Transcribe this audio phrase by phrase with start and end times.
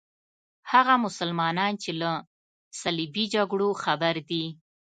[0.71, 2.11] هغه مسلمانان چې له
[2.81, 4.45] صلیبي جګړو خبر دي.